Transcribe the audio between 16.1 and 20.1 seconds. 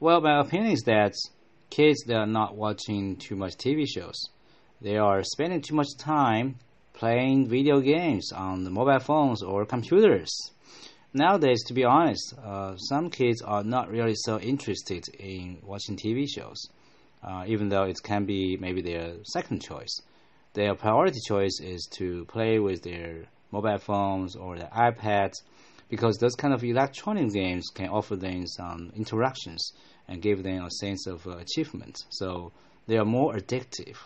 shows, uh, even though it can be maybe their second choice.